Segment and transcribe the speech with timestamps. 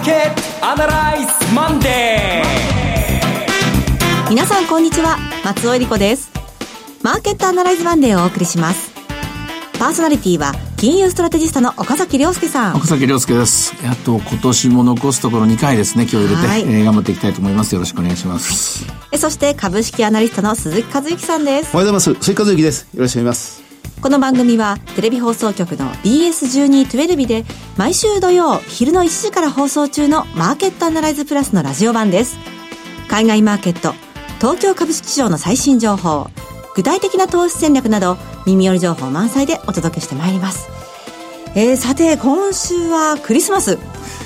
[0.00, 4.30] ーケットアナライズマンデー。
[4.30, 5.18] 皆さんこんにちは。
[5.44, 6.30] 松尾英里子です。
[7.02, 8.90] マーケット Analyze Monday をお送りします。
[9.78, 12.76] パーソナリティは金融ストラテジストの岡崎良介さん。
[12.76, 13.74] 岡崎良介です。
[13.84, 16.04] やっと今年も残すところ2回ですね。
[16.04, 17.74] 今日入れて、はい、えー、頑張っていきたいと思います。
[17.74, 18.86] よろしくお願いします。
[19.12, 21.74] えそして株式アナリストの鈴木一之さんです。
[21.74, 22.24] おはようございます。
[22.24, 22.88] 鈴木一之です。
[22.94, 23.69] よろしくお願いします
[24.02, 27.44] この番組はテレビ放送局の BS1212 で
[27.76, 32.38] 毎週土曜昼の1時から放送中のマーケットアナライズプラスのラジオ版です。
[33.08, 33.92] 海外マーケット、
[34.38, 36.28] 東京株式市場の最新情報、
[36.74, 40.70] 具体的な投資戦略など耳寄り情報満載でお届けしてまいります。
[41.54, 43.78] えー、さて今週はクリスマス。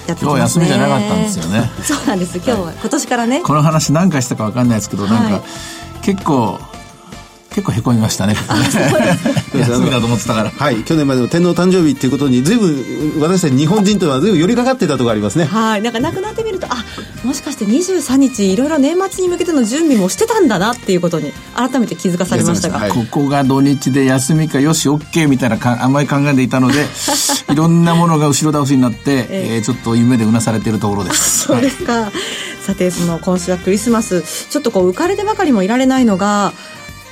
[0.06, 1.68] 今日休みじゃなかったんですよね。
[1.82, 2.36] そうなんです。
[2.36, 3.40] 今日は、はい、今年からね。
[3.40, 5.42] この話何回したか分かんないですけど、なんか、
[6.02, 6.60] 結構
[7.54, 8.34] 結構へこみましたね。
[9.54, 10.50] 休みだと思ってたから。
[10.50, 10.82] はい。
[10.82, 15.44] 去年までの天皇誕生日っていうことに、ずいぶん、私たち日本人とはずいぶん寄りかかってたところありますね。
[15.44, 15.82] はい。
[15.82, 16.84] なんか亡くなってみると、あ、
[17.22, 22.78] もしかして23日、いろいろ年末に向けての準備もしてたんだなっていうことに、改めて気づかされましたが。
[22.78, 26.84] はい、ここが土日で休みか、よし、OK みたいなか甘い考えでいたので、
[27.52, 31.44] いろんなものが後ろ倒しになって、えー、えー、ちょっと夢でうなされているところです。
[31.46, 31.92] そうですか。
[31.92, 32.12] はい、
[32.66, 36.52] さて、その今週はクリスマス、ちょっとこう浮かれてばかりもいられないのが、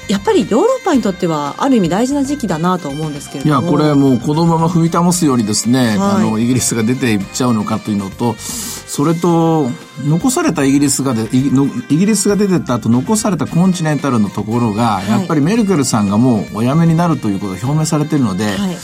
[0.08, 3.61] やっぱりヨーロッパにとってはある意味大事な時期だなと思うんですけれども。
[3.61, 9.70] いやこれもうこのまま踏み保すようにですね、はい、あのイギリスが出ていっちゃうのかというのとそれと
[10.05, 18.77] 残されたイギリスがでイギリスが出てった後残されたコンチネンタルのところが、はい、やっぱりメルケルさんがもうお辞めになるということが表明されているので、はい。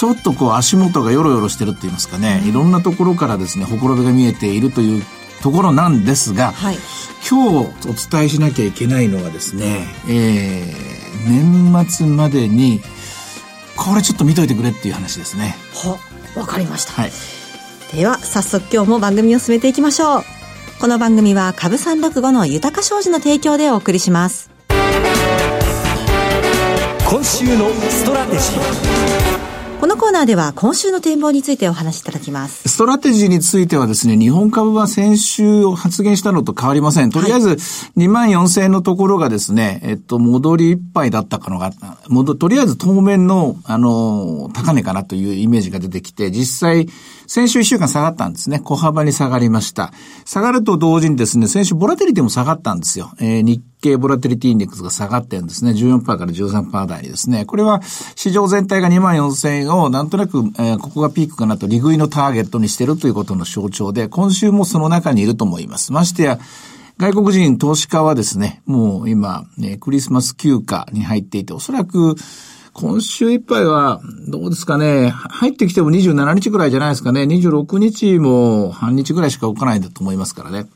[0.00, 5.02] ちょっとこう足元がよろよろしてるって言いますかね、いろんなところからですね、ほころびが見えているという
[5.42, 6.76] ところなんですが、はい、
[7.28, 12.80] 今日お伝えしなきゃいけないのはですね、えー、年末までに、
[13.76, 15.56] これちょっと見といてくれっていう話ですね。
[15.74, 15.98] は、
[16.38, 16.92] わかりました。
[16.92, 17.12] はい。
[17.94, 20.24] では、早速今日も番組を進めていきましょう。
[20.80, 24.50] この番組は株三六五の豊か商事の提供でお送りします。
[27.08, 29.49] 今週のストラテジー。
[29.80, 32.68] このコーナーでは今週の展望についてお話しいただきます。
[32.68, 37.10] ストラテジーについてはですね、日本株は先週発言したのと変わりません。
[37.10, 37.56] とりあえず、
[37.96, 41.72] 2万4000円のところがですね、えっと、戻りいっぱいだったかのが、
[42.08, 46.86] 戻、とりあえず当面の、あの、高値かなというイメージが出てきて、実際、
[47.30, 48.58] 先週1週間下がったんですね。
[48.58, 49.92] 小幅に下がりました。
[50.24, 53.12] 下がると同時にですね、先週ボラテリティも下がったんですよ。
[53.20, 55.70] えー、日経ボラテリティインデックスが下がってるんですね。
[55.70, 57.44] 14%から13%台ですね。
[57.44, 57.82] これは
[58.16, 65.92] 市場全体が2万4000円をなんとなく、えー、ここがピークかなと利食いのターゲットにしてるということの象徴で、今週もその中にいると思います。
[65.92, 66.40] ましてや、
[66.98, 72.16] 外国人投資家はですね、もう今、ね、クリスマス休暇に入っていて、おそらく、
[72.72, 80.66] 今週いっぱいは、どうですかね、入ってきても27日ぐらいじゃないですかね、26日も半日ぐらいしか置かないんだと思いますからね。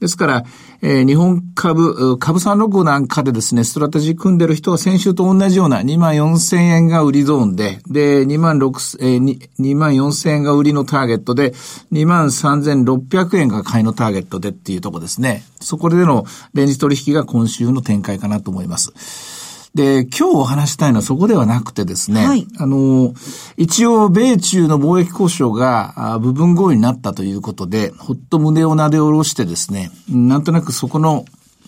[0.00, 0.44] ですから、
[0.80, 11.52] えー、日本株、株三六なんかでですね、ストラテジー組んでる人は先週と同じような2万4千円が売りゾーンで、で、2万6、えー、2万4千円が売りのターゲットで、
[11.92, 15.44] 2万3600円が買いのターゲットでっていうとこですね。
[15.60, 16.24] そこでの
[16.54, 19.41] レンジ取引が今週の展開かなと思います。
[19.74, 23.14] で、今日お話したいのはそこではなくてですね、はい、あの、
[23.56, 31.24] 一応、米中の貿易交渉が部分合意になったということで、ほっと胸をなで下ろしてですね、なんとなくそこの、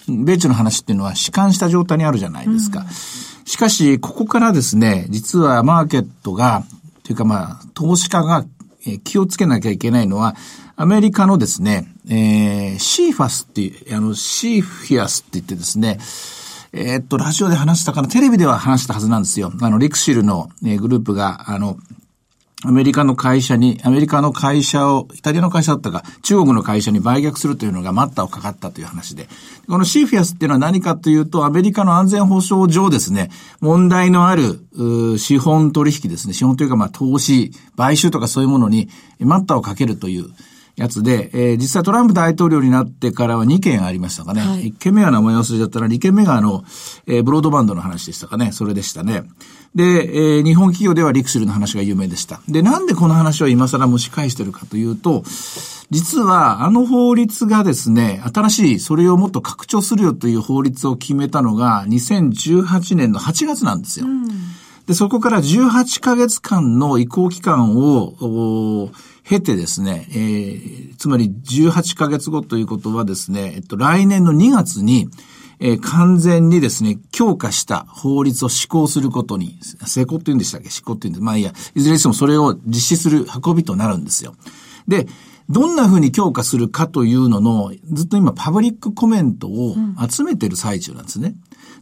[0.06, 2.80] 米中の話っていうのは弛緩した状態にあるじゃないですか。
[2.80, 2.86] うん、
[3.46, 6.64] しかし、ここからですね、実はマーケットが、
[7.04, 8.44] というかまあ、投資家が
[9.02, 10.36] 気をつけなきゃいけないのは、
[10.76, 15.98] アメリカのですね、えー、 CFIUS っていう、あの、 CFIUS って言ってですね、
[16.76, 19.52] えー、っと、ラジオで話したかな、テレビでは話したはずなんですよ。
[19.60, 21.78] あの、 LIXIL の、えー、グループが、あの、
[22.64, 29.28] アメリカの会社に、アメリカの会社を、イタリアの会社だったか、中国の会社に売却するというのが待ったをかかったという話で。
[29.68, 33.30] この CFIUS っていうのは何かというと、アメリカの安全保障上ですね、
[33.60, 34.66] 問題のある、
[35.18, 38.88] 資本取引ですね、資本というかまあ投資、買収とかそういうものに
[39.20, 40.24] 待ったをかけるという、
[40.76, 44.40] やつで、えー、実際トランプ大統領になってからは2件ありましたかね。
[44.40, 46.64] はい、1件目は名前忘れちゃったら、2件目があの、
[47.06, 48.50] えー、ブロードバンドの話でしたかね。
[48.50, 49.22] それでしたね。
[49.74, 52.40] で、えー、日本企業ではリクシルの話が有名でした。
[52.48, 55.22] で、なんでこの話を今更蒸し返してるかというと、
[55.90, 64.06] 実はあの法律がですね、新しい、それをもっと拡張するよという法律を決めたのが2018年の8月なんですよ。
[64.06, 64.24] うん
[64.86, 68.90] で、そこから18ヶ月間の移行期間を、
[69.24, 75.08] 経てですね、えー、つまり18ヶ月後ということはですね、えっと、来年の2月に、
[75.60, 80.68] えー、完全にですね、強化した法律を施行することに、成功って言うんでしたっけ？
[80.68, 84.34] 施行って言うんで、まあいいや、いずれにしてもそれを実施する運びとなるんですよ。
[84.88, 85.06] で、
[85.48, 89.76] どんな風に強化するかというのの、ずっと今パブリックコメントを
[90.08, 91.34] 集めてる最中なんですね。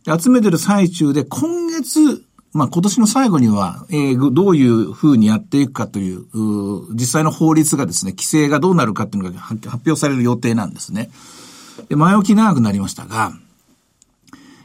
[0.05, 11.11] で集めてる最中で、今月、まあ今年の最後には、えー、どういう風にやっていくかというう、実際の法律がですね、規制がどうなるかっていうのが発表される予定なんですね。
[11.89, 13.33] で前置き長くなりましたが、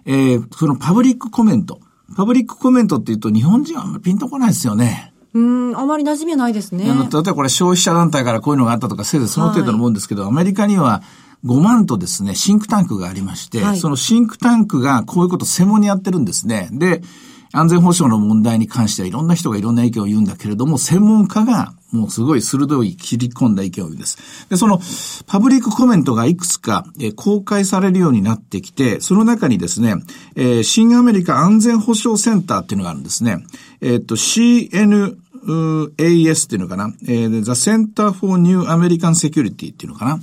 [0.05, 1.79] えー、そのパブリックコメント。
[2.15, 5.13] パブリックコメントって言うと日本人はあんまりピンとこないですよね。
[5.33, 6.85] うん、あまり馴染みはないですね。
[6.85, 11.03] 例えばこれ消費者団体からこういうのがあったとか、せいぜいその程度のもんですけど、はい、アメリカには
[11.45, 16.69] 5万とですね、シンクタンクがありまして、はい、そのシンクタンクがこういうことを専門にやってるんですね。
[16.71, 17.01] で、
[17.51, 24.47] 安全保障の問題に関してはいろんな人がいろんな意見を言うんだけれども、専門家がもうすごい鋭い切り込んだ意見を言うんです。
[24.49, 24.79] で、その
[25.25, 29.95] パブリックコメントがいくつか、え公開されるようになってきて、その中にですね、
[30.35, 33.45] えー、新アメリカ安全保障センターっていうのがあるんですね。
[33.81, 35.17] えっ、と、CN
[35.47, 40.19] AS っていうのかな、えー、The Center for New American Security っていうのかな。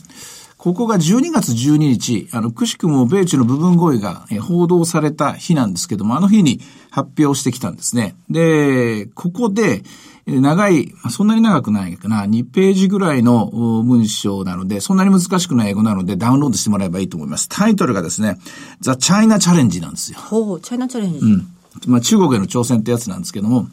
[0.65, 6.59] ここが12月12日、あの、くしくも米中の部分合意が報道された日なんですけども、あの日に
[6.89, 8.17] 発表してきたんですね。
[8.31, 9.83] で、ここで、
[10.27, 13.51] 長い、そんなに長くないかな、2ページぐらいの
[13.85, 17.47] 文章なので、そんなに難しくない英語なのでダウンロードしてもらえばいいと思います。
[17.51, 18.39] タイトルがですね、
[18.81, 20.19] The China Challenge なんですよ。
[20.19, 21.19] ほう、チャイナチャレンジ。
[21.19, 21.47] うん。
[21.89, 23.69] まあ中国への挑戦ってやつなんですけども、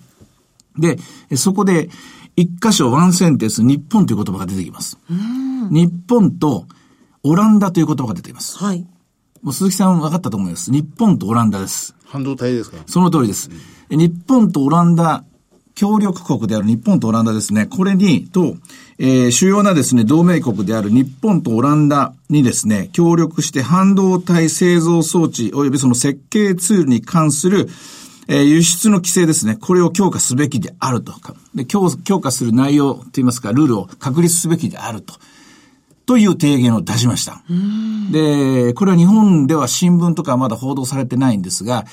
[0.78, 1.00] で、
[1.38, 1.90] そこで、
[2.36, 4.98] 一箇所ワンセンテンス、日本という言葉が出てきます。
[5.70, 6.66] 日本と
[7.24, 8.58] オランダという言葉が出ています。
[8.58, 8.86] はい。
[9.42, 10.72] もう鈴木さん分かったと思います。
[10.72, 11.96] 日本とオランダです。
[12.06, 12.78] 半導体ですか？
[12.86, 13.50] その通りです。
[13.90, 15.24] うん、日本とオランダ、
[15.76, 17.66] 協力国である日本とオランダですね。
[17.66, 18.56] これに、と、
[18.98, 27.70] えー、主要なですね、同盟国である日本とオランダにですね、協力して半導体製造装置及びその設計ツールに関する
[28.28, 29.58] えー、輸出の規制ですね。
[29.60, 31.14] これを強化すべきであると。
[31.56, 35.16] で強強化する内容といいますか、ルールを確立すべきであると。
[36.12, 37.42] という提言を出しました。
[38.12, 41.86] で、これは日本では新聞とかまだ報道されてないんですが、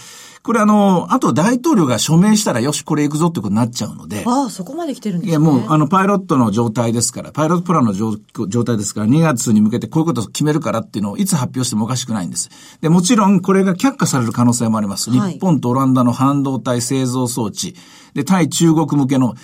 [0.43, 4.25] これあの、あと大統領が署名したらよし、これ行くぞってことになっちゃうので。
[4.27, 5.31] ああ、そこまで来てるんですね。
[5.31, 8.17] いや、もう、あの、パイロットの状態ですから、パイロットプランの状
[8.49, 12.51] 状態ですから、2月に向けてこういうことを決めるからっていうのをいつ発表してもおかしくないんです。
[12.81, 15.11] で、もちろん、これが却下される可能性もあります。
[15.11, 17.77] はい、日本とオランダの半導体製造装置。
[18.15, 19.37] で、対中国向けの、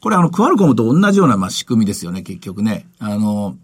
[0.00, 2.86] これあの、クアルコムと同じような、まあ、仕組みですよね、結局ね。
[2.98, 3.56] あの、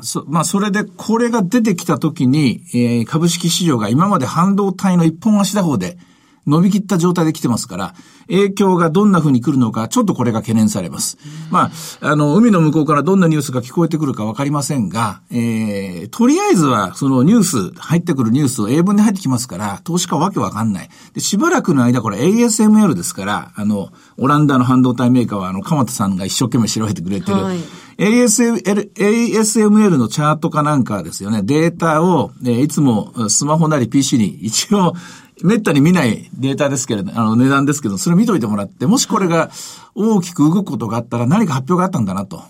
[0.00, 5.98] そ、まあ、それで、これが出てきたときに、えー、株式市場が今まで半導体の一本足打法で、
[6.46, 7.94] 伸びきった状態で来てますから、
[8.26, 11.18] 影響がどんな風に来るのか、ちょっとこれが懸念されます。
[11.50, 20.88] まあ、あの、海の向こうからどんなニュースが聞こえてくるかわかりませんが、えー、とりあえずは、そのニュース、入ってくるニュースを英文で入ってきますから、投資家はわけわかんない。
[21.14, 27.58] で、しばらくの間、これ ASML ですから、あの、オランダの半導体メーカーは、あの、鎌田さんが一生懸命調べてくれてる、はい
[27.98, 31.42] ASML、ASML のチャートかなんかですよね。
[31.42, 34.94] データを、えいつもスマホなり PC に一応
[35.42, 39.50] めったに見ないデータですけれど、あの値段ですけど、それ見といてもらって、もしこれが
[39.94, 42.42] 大きく動くことがあったら何か発表があったんだなと。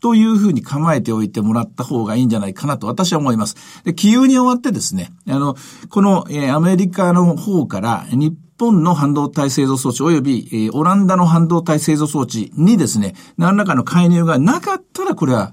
[0.00, 3.56] というふうに構えておいてもらった方がいいんじゃないかなと私は思います。
[3.84, 5.56] で、気有に終わってですね、あの、
[5.90, 15.52] この、えー、アメリカの方から日本の半導体製造装置及び、えー、オランダの半導体製造装置にですね、何らかの介入がなかったらこれは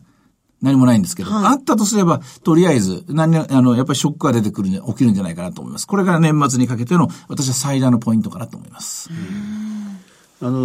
[0.62, 5.88] 何もないんですけど、はい、あったとすれば、とりあえず、何、あの、やっぱりショックが出てくる、起きるんじゃないかなと思います。
[5.88, 9.10] これが年末にかけての、私は最大のポイントかなと思います。
[10.42, 10.60] あの、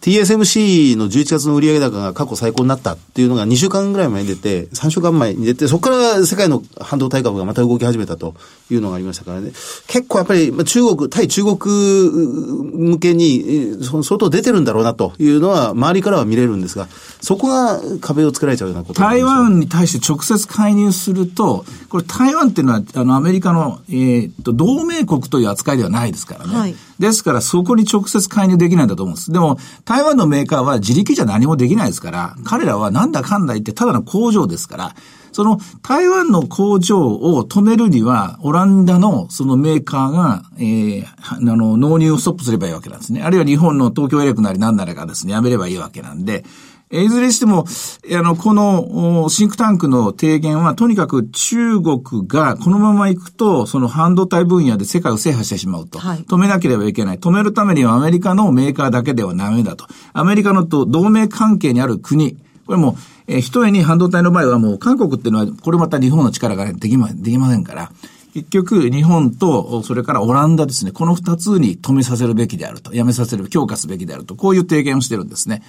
[0.00, 8.34] TSMC の11月の売上高が過去最高になったっていうのが2週間ぐらい前に出て、3週間前に出て、そこから世界の半導体株がまた動き始めたと
[8.70, 9.52] いうのがありましたからね。
[9.86, 16.86] 結構やっぱり中国、対中国向けに相当出てるんだろうなというのは周りからは見れるんですが、
[17.22, 26.54] そこが壁を作られちゃうようなこと台湾に対して直接介入すると、これ台湾っていうのはあのアメリカの、えー、っと同盟国という扱いではないですからね。
[26.54, 29.32] はいですから、そこに直接介入できないんだと思うんです。
[29.32, 34.94] でも、台湾のメーカーは自力じゃ何もできないですから、彼らはなんだかんだ言ってただの工場ですから、
[35.32, 43.22] その台湾の工場を止めるには、オランダのそのメーカーが、えー、あの、納入をストップすればいいわけなんですね。
[43.22, 46.46] あるいは日本の東京エレクなり何なりがですね、やめればいいわけなんで、
[46.92, 47.64] いずれにしても、
[48.12, 55.98] あの、このシンクタンクの提言は、とにかく中国がこのまま行くと、その半導体分野で世界を制覇してしまうと。
[55.98, 57.18] はい、止めなければいけない。
[57.18, 59.86] 止めるためにはアメリカのメーカーだけではダメだと。
[60.12, 62.36] アメリカのと同盟関係にある国。
[62.66, 67.90] これも、えー、一重に半導体の場合はもう韓国っていうのは、これまた日本の力が、ね、できま、できませんから。
[68.32, 70.92] 結局、日本と、それからオランダですね。
[70.92, 72.94] この二つに止めさせるべきであると。
[72.94, 74.36] やめさせる、強化すべきであると。
[74.36, 75.62] こういう提言をしてるんですね。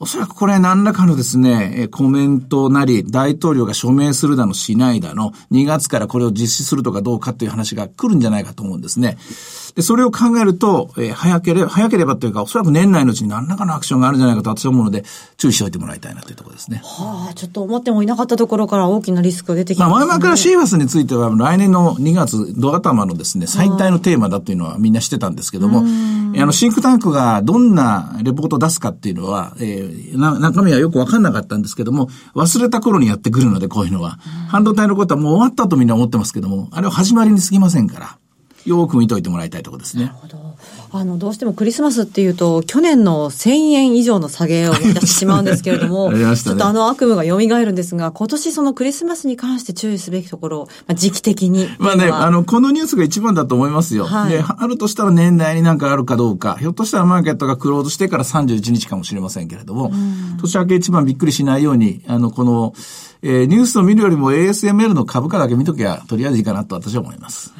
[0.00, 9.18] おそらくこれ何らかのですね、コメントなり、大統領が署名するだのしないだの、2月からこれを実施するとかどうかという話が来るんじゃないかと思うんですね。
[9.78, 15.04] で、それを考えると、えー、早ければ、早ければというか、おそらく年内のうちに何らかのアクションがあるんじゃないかと私は思うので、
[15.36, 16.80] 注意しておいてもらいたいなというところですね。
[16.82, 25.84] はあ、ちょっと思ってもいなかったところから大きなリスクが出てきます、ね、まあ、前々からシーファスについては、来年の2月、ド頭のですね、最大のテーマだというのはみんなしてたんですけども、
[26.36, 34.18] あの、シンクタンクがどんなレポートを出すかっていうのは、えー、な中身はよくわかんなかったんですけども、忘れた頃にやってくるので、こういうのは。
[34.48, 38.18] 半導体のことはもう終わったとみんな思ってますけども、あれは始まりに過ぎませんから。
[38.68, 40.04] よく見といてもらいたいところですね。
[40.04, 40.48] なるほど。
[40.90, 51.68] あの、どうしてもクリスマスっていうと、去年の1000円以上の下げを出してしまうんですけれども、 ね、ちょっとあの悪夢が蘇るんですが、今年そのクリスマスに関して注意すべきところ、まあ、時期的に。
[51.78, 54.06] まあね、あの、このニュースが一番だと思いますよ。
[54.06, 59.92] はい、で、あるとしたら年内になんかあるかどうか、ひょっとしたらマーケットがクローズしてから31日かもしれませんけれども、
[60.40, 62.72] 年明け一番びっくりしないように、あの、この、
[63.20, 67.52] えー、ニュースを見るよりも ASML の株価だけ見ときゃ、とりあえずいいかなと私は思います。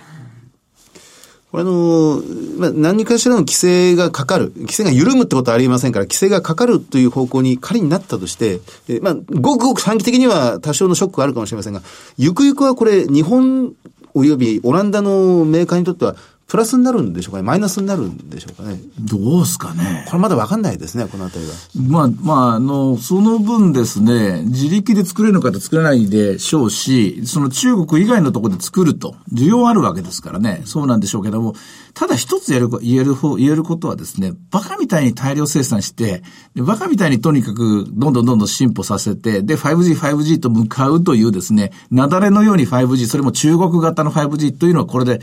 [1.51, 2.23] これあの、
[2.59, 11.81] まあ、何かしらの規制がかかる、規制が緩むってことはありませんから、規制がかかるという方向に仮になったとして、えまあ、ごくごく短期的には多少のショックがあるかもしれませんが、
[12.19, 13.73] ゆくゆくはこれ、日本
[14.15, 16.17] 及びオランダのメーカーにとっては、
[16.49, 17.43] プラスになるんでしょうかね。
[17.43, 18.81] マイナスになるんでしょうかね。
[18.99, 20.07] どうすかね。
[20.09, 21.53] これまだわかんないですね、このあたりは。
[21.77, 31.55] まあ、まあ、あの、その分ですね、自力で作れるのかと作れないでしょうし、その中国以外のところで作ると、需要あるわけですからね、そうなんでしょうけども、
[31.93, 36.23] ただ一つやる、言える方、言えることはですね、バカみたいに大量生産して、
[36.57, 45.21] バカみたいにとにかくどんどんどんどん進歩させて、で、5G、5G と向かうというですね、雪崩のように 5G、それも中国型の 5G というのはこれで、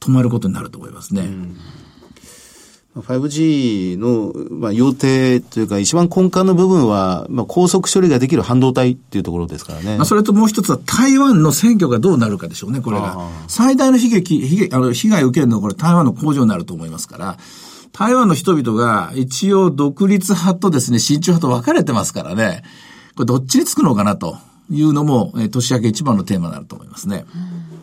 [0.00, 1.22] 止まることになると思いますね。
[1.22, 1.56] うん
[3.02, 9.96] 5G の、まあ、要定というか、一番根幹の部分は、まあ、高速処理ができる半導体っていうところですからね。
[9.96, 13.28] まあ、それともう一つは、台湾の選挙がどうなるかでしょうね、これが。
[13.48, 17.36] 最大の悲劇、被害、あの、被害を受けるのは、これ、台湾の工場になると思いますから、
[17.92, 22.62] 台湾の人々が、一応、独立派とですね、親中派と分かれてますからね、
[23.16, 24.36] これ、どっちにつくのかなと
[24.70, 27.24] いうのも、え年明け一番のテーマになると思いますね。
[27.34, 27.73] うん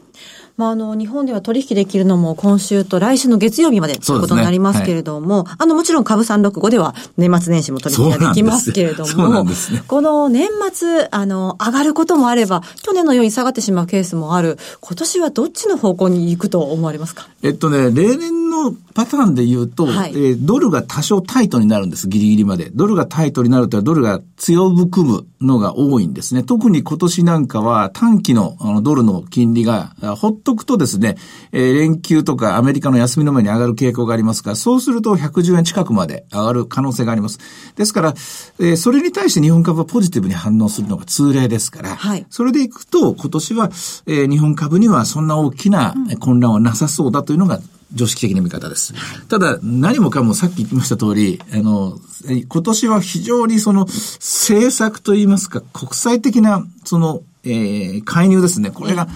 [0.62, 9.51] まあ、あの、日本では取引できるのも今週と来週の月曜日までということになりますけれども、ねはい、あの、もちろん株365では年末年始も取引ができますけれども、ね、
[9.88, 17.27] この年末、あの、上がることもあれば、去年のように下がってしまうケースもある、今年はどっちの方向に行くと思われますか？
[17.41, 22.69] えっとね、例年のパターンで言うと、はい、えー、ドルが多少タイトになるんです、ギリギリまで。
[22.74, 26.43] ドルがタイトになるとドルが強含むのが多いんですね。
[26.43, 31.15] 特に今年なんかは短期のあのドルの金利が、ほっとくとですね、
[31.51, 37.39] えー、連休とかアメリカの休みの前に上がる傾向がありますから、そうすると110円近くまで上がる可能性があります。
[37.75, 38.13] ですから、
[38.60, 43.65] えー、それに対して日本株はポジティブに反応するのが通例ですから、はい、それでいくと今年は、
[44.07, 47.60] えー、日本株にはそんな大きな混乱はなさそうだというのが、
[47.93, 48.93] 常識的な見方です。
[49.27, 52.00] ただ、何もかもさっき言ってました通り、あの、
[52.48, 58.71] 今年は非常にその政策といいますか、国際的なその、えー、介入ですね。
[58.71, 59.07] これが、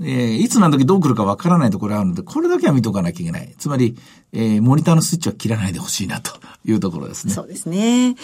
[0.00, 3.54] えー、いつ何時どう来るかわからないところがあるので、これだけは見とかなきゃいけない。
[3.58, 3.96] つまり、
[4.32, 6.32] えー、モニターのスイッチは切らないでほしいなと
[6.64, 7.34] いうところですね。
[7.34, 8.16] そうですね。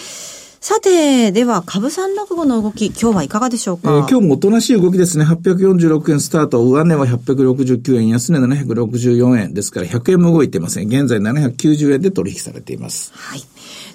[0.61, 5.25] さて、では、株三落語の動き、今日はいかがでしょうか、えー、今日もおとなしい動きですね。
[5.25, 10.89] 846円スタート、上値は869円、安値764円ですから、100円も動いてません。
[10.89, 13.11] 現在790円で取引されています。
[13.15, 13.43] はい。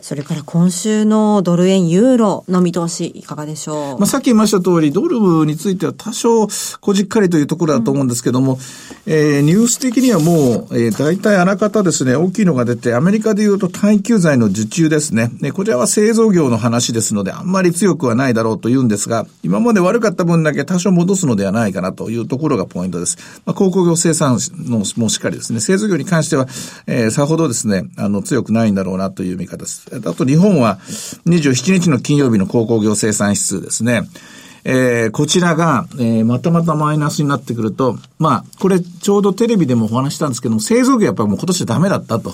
[0.01, 3.99] それから今週のドル円ユーロの見通しいかがでしょう？
[3.99, 6.47] まあさっき言いました通り、ドルについては多少
[6.79, 8.59] こじっかりというところだと思うんですけども、うん、
[9.13, 15.31] えー、ニュース的にはもう、えー、大体あらかたですね、大きいのが出て、アメリカで言うと耐久財の受注ですね。
[15.41, 23.17] ね、こちらは製造業の話ですので、あんまり強くはないだろうと言うんですが、今まで悪かった分だけ多少戻すのではないかなというところがポイントです。
[23.45, 24.39] まあ、鉱工業生産
[24.69, 26.47] のもしっかりですね、製造業に関しては、
[26.87, 29.85] えー、さほどですね、あの、強くないんだろうなという見方です。
[29.93, 30.79] あと日本は
[31.25, 34.03] 27日の金曜日の鉱工業生産指数ですね。
[34.67, 42.33] えー、こちらが、えー、またまたマイナスになってくると、まあ、これちょうどテレビでもお話したんですけども、製造業やっぱりもう今年はダメだったと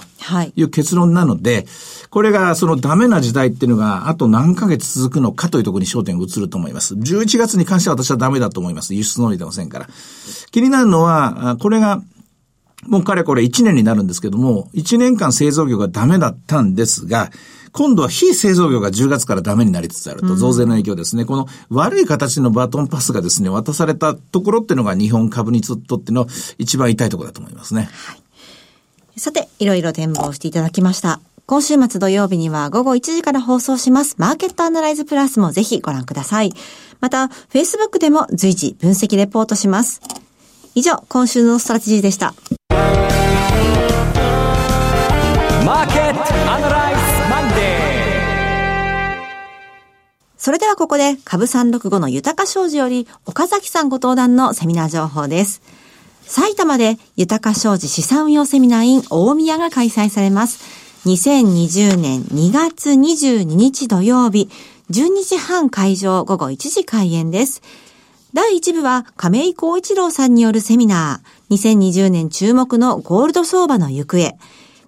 [0.55, 1.65] いう結論なので、はい、
[2.09, 6.95] これがそのダメな時代っていうのがあと何ヶ月続くのかというところに焦点が移ると思います。
[6.95, 8.95] 11月に関しては私はダメだと思います。
[8.95, 9.89] 輸出能力出ませんから。
[10.51, 12.01] 気になるのは、これが
[12.87, 17.31] もうかれこれ1年になるんですけども、1年間製造業がダメだったんですが、
[17.71, 21.25] 今度は非製造業が10月からダメになりつつあると、増税の影響ですね。
[21.25, 27.89] この悪い形のバトンパスがですね、渡されたところっていうのが日本株にとっての一番痛いところだと思いますね。
[27.91, 29.19] はい。
[29.19, 31.21] さて、いろいろ展望していただきました。
[31.45, 36.53] 今週末土曜日には午後1時から放送しますマーケットアナライズプラスもぜひご覧ください。
[37.01, 40.01] また、Facebook でも随時分析レポートします。
[40.73, 42.33] 以上、今週のストラテジーでした。
[42.69, 47.57] マーケット Analyze Monday
[50.37, 55.61] それではここで株365の豊商事より岡崎さんご登壇のセミナー情報です。
[56.21, 60.63] 埼玉で豊商事資産運用セミナー in 大宮が開催されます。
[61.05, 64.49] 2020年2月22日土曜日、
[64.89, 67.61] 12時半会場午後1時開演です。
[68.33, 74.37] 第1部は亀井光一郎さんによるセミナー、2020年注目のゴールド相場の行方。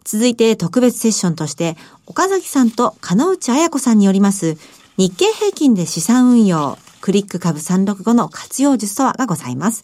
[0.05, 1.75] 続いて特別セッションとして、
[2.07, 4.55] 岡崎さんと金内彩子さんによります
[4.95, 9.83] 日経平均で資産運用、クリック株365の活用術とはがございます。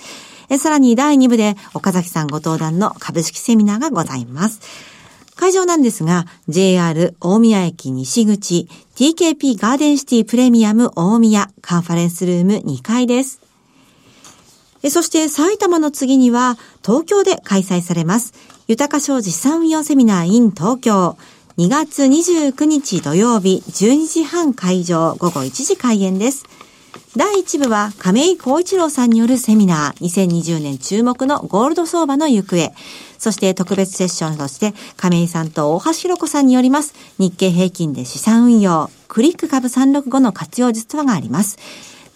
[0.57, 4.61] さらに第2部で岡崎さんご登壇の株式セミナーがございます。
[5.35, 13.48] 会場なんですが、JR 大宮駅西口 TKP ガーデンシティプレミアム大宮カンファレンスルーム2階です。
[14.87, 18.33] そして埼玉の次には東京で開催されます。
[18.67, 21.17] 豊か商事資産運用セミナー in 東京
[21.57, 26.45] 2月29日土曜日12時半会場午後1時開演です。
[27.17, 32.71] 第1部は亀井光一郎さんによるセミナー2020年注目のゴールド相場の行方。
[33.17, 41.57] そして特別セッションとして亀井さんと大橋弘子さんによります日経平均で資産運用クリック株365の活用術とがあります。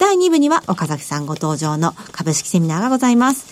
[0.04, 3.46] 第2部には岡崎さんご登場の株式セミナーがございます。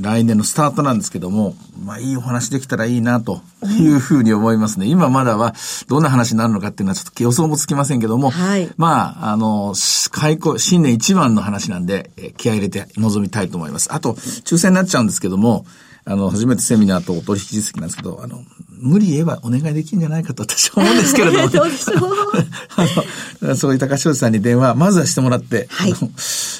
[0.02, 4.86] 来年のスタートなんですけども、まあいいお話できたらいいなというふうに思いますね。
[4.86, 5.56] 今まだは
[5.88, 9.74] どんな話になるのかっていうのはちょっと予想もつきませんけども、はい、まあ、あの、
[10.12, 13.94] 開校、新年一番の話なんで、気合入れて臨みたいと思います。
[13.94, 15.66] あと、抽選になっちゃうんですけども、
[16.06, 18.44] あの、初めてセミナーとお取引実績なんですけど、あの、
[18.80, 21.98] 無理言えばお願いできるんじゃないかと私は思うんですけれども、 どうでしょう
[23.42, 25.94] あの、そういう高橋さんに電話、まずはしてもらって、はい、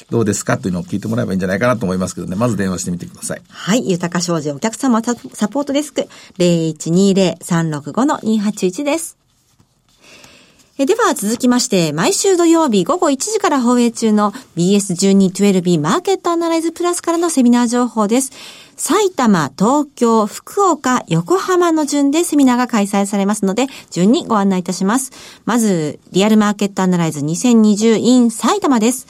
[0.10, 3.42] どうですかというのを聞いてもらえばいいんじゃないかなと思いますけどね、まず電話してみてください。
[3.48, 5.16] はい、豊か商事お客様サ
[5.48, 6.08] ポートデスク、
[6.40, 9.20] 0120-365-281です。
[10.82, 18.32] えでは続きまして、毎週土曜日午後1時から放映中の BS1212B マーケットアナライズプラスからのセミナー情報です。
[18.80, 25.12] 埼玉、東京、福岡、横浜の順でセミナーが開催されますので、順にご案内いたします。
[25.44, 29.08] まず、リアルマーケットアナライズ 2020in 埼玉です。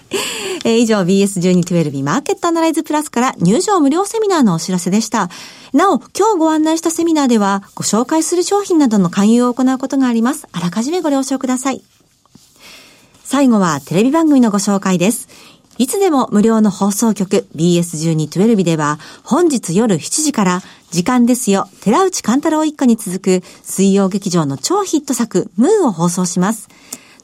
[0.64, 5.30] えー、以上 BS1212 マーケットアナライズプラスから入場無料セミナーのお知らせでした。
[5.72, 10.46] なお、今日ご案内したセミナーでは、ご紹介する商品などの勧誘を行うことがあります。
[10.52, 11.82] あらかじめご了承ください。
[13.24, 15.28] 最後はテレビ番組のご紹介です。
[15.78, 26.68] いつでも無料の放送局 BS1212 では本日夜7時から時間ですよ寺内勘太郎一家に続く水曜劇場の超ヒット作ムーンを放送します。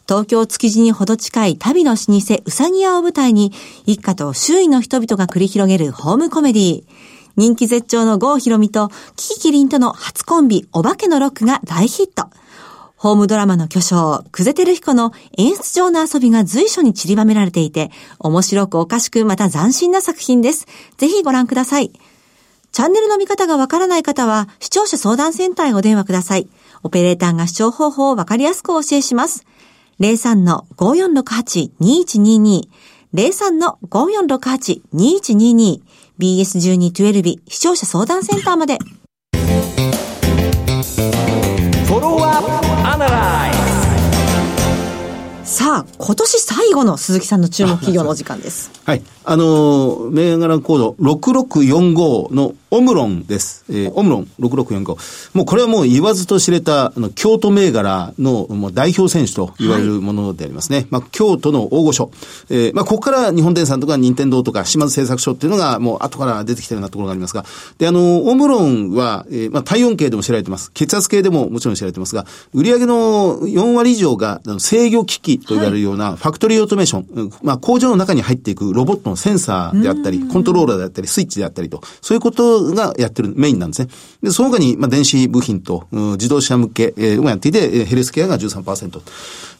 [0.08, 3.52] 東京築地にほど近い旅の老舗うさぎ屋を舞台に
[3.84, 12.26] 一家と周囲の人々が繰り広げるホームコメディー人気絶頂の郷ひろみとキキキリンとの初コンビお化けのロックが大ヒット。
[12.96, 20.66] ホームドラマの巨匠、久世照彦の演出上の遊びが随所に散りばめられていて、面白くおかしくまた斬新な作品です。
[20.96, 21.92] ぜひご覧ください。
[22.72, 26.48] チャンネルの見方がわからない方は、視聴者相談センターへお電話ください。
[26.82, 29.46] オペレーターが視聴方法をわかりやすくお教えします。
[30.00, 32.62] 03-5468-2122
[33.14, 35.80] 03-5468-2122
[36.20, 38.78] BS1212 視聴者相談センターまで。
[45.68, 48.70] さあ、今年最後の鈴木さんの注目企業のお時間です。
[48.86, 49.02] はい。
[49.22, 53.66] あの、銘柄コード6645のオムロンです。
[53.68, 55.36] えー、オムロン6645。
[55.36, 60.78] もうこれはもう言わずと知れた、あの、京都銘柄のもう代表選手と言われるものでありますね。
[60.78, 62.10] はい、まあ、京都の大御所。
[62.48, 67.44] えー、まあ、ここから日本電産とか任天堂とか島津製作所っていうのがもう後から出てきたようなところがありますが、
[67.76, 70.70] で、あの、オムロンは、えー、まあ、体温計でも知られてます。
[70.72, 83.88] 血圧計でももちろん知られてますが、売上の4割以上が制御機器と言われるようなファクトリーオートメーション、はい、まあ、工場の中に入っていくロボットのセンサーであったり、コントローラーであったり、スイッチであったりと、そういうことがやってるメインなんですね。
[84.22, 89.00] で、その他に、まあ、電子部品と、うん、自動車向け、えー、もやっていて、ヘルスケアが13%。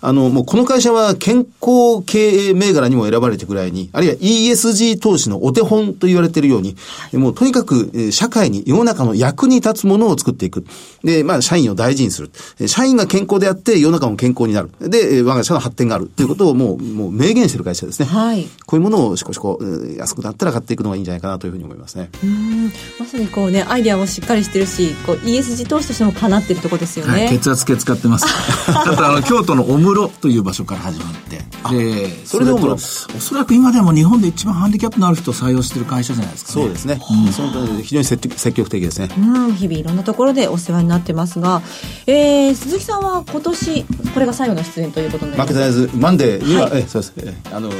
[0.00, 6.76] あの、もうこの会社は健康経営銘柄にも選ばれてくらいに、あるいは ESG 投資のお手本と言われているように、
[7.14, 10.64] もうとにかく社会に、世の中の役に立つものを作っていく。
[11.02, 12.30] で、まあ、社員を大事にする。
[12.68, 14.70] 社員が健康であって、世の中も健康になる。
[14.80, 16.06] で、我が社の発展がある。
[16.08, 18.06] ということをもう、もう明言してる会社ですね。
[18.06, 18.46] はい。
[18.66, 19.58] こういうものをしこしこ
[19.96, 22.10] 安くなったら買っていくのがいいんじゃないかなというふうに思いますね。
[22.22, 22.72] うん。
[22.98, 27.26] まさにこうね、アイデアもしっかりしてるし、こう ESG 投資としてもかなってるところですよね。
[27.26, 28.26] はい、血圧計使ってます。
[28.68, 31.38] あとあの、京都のお室という場所から始まって、
[31.70, 37.00] で、それでもおそらく今でも日本で一番ハンディキャップのある人を採用してる会社じゃないですか、ね、そうですね。
[37.26, 39.08] うん、その非常に積極的ですね。
[39.16, 41.62] うん、日々いろんなところでお世話になってますが、
[42.06, 45.77] えー、鈴木さんは今年、これが最後の出演ということになります。
[45.86, 47.70] 負けたず、マンデーには、はい、えそうです、えあの、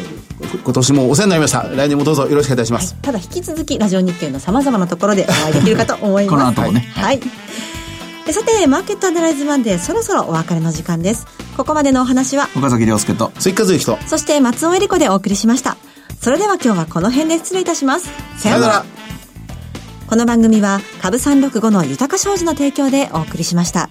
[0.64, 1.62] 今年もお世話になりました。
[1.62, 2.94] 来年もどうぞよろしくお願いします。
[2.94, 6.34] はい、ただ引き続き、ラジオ日経のさまざまなところでお会いできるかと思います。
[6.36, 6.90] この後もね。
[6.94, 7.20] はい、はい
[8.30, 11.26] さて、マーケットアナライズマンデー、そろそろお別れの時間です。
[11.56, 15.78] ここまでのお話は、岡崎亮介と、追加随人、そして松尾恵理子でお送りしました。
[16.20, 18.10] それでは今日はこの辺で失礼いたします。
[18.36, 18.84] さようなら。
[20.08, 23.88] この番組は、株365の豊か商事の提供でお送りしました。